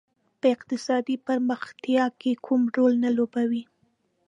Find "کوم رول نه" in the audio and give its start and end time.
2.45-3.09